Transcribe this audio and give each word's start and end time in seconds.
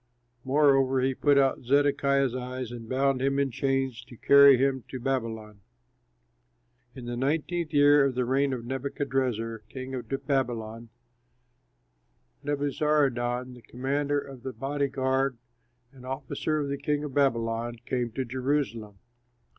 Moreover, 0.43 0.99
he 1.01 1.13
put 1.13 1.37
out 1.37 1.61
Zedekiah's 1.61 2.33
eyes 2.35 2.71
and 2.71 2.89
bound 2.89 3.21
him 3.21 3.37
in 3.37 3.51
chains 3.51 4.03
to 4.05 4.17
carry 4.17 4.57
him 4.57 4.83
to 4.87 4.99
Babylon. 4.99 5.59
In 6.95 7.05
the 7.05 7.15
nineteenth 7.15 7.71
year 7.71 8.05
of 8.05 8.15
the 8.15 8.25
reign 8.25 8.51
of 8.51 8.65
Nebuchadrezzar, 8.65 9.59
king 9.69 9.93
of 9.93 10.09
Babylon, 10.25 10.89
Nebuzaradan, 12.43 13.53
the 13.53 13.61
commander 13.61 14.17
of 14.17 14.41
the 14.41 14.53
body 14.53 14.87
guard, 14.87 15.37
an 15.91 16.03
officer 16.03 16.59
of 16.59 16.67
the 16.69 16.79
king 16.79 17.03
of 17.03 17.13
Babylon, 17.13 17.75
came 17.85 18.11
to 18.13 18.25
Jerusalem. 18.25 18.97